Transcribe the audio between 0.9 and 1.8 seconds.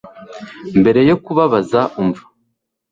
yo kubabaza,